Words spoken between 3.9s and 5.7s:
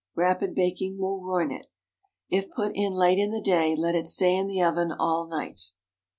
it stay in the oven all night.